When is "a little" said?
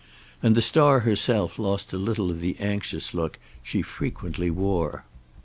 1.93-2.31